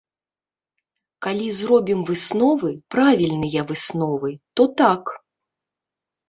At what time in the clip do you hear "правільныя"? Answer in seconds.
2.97-3.67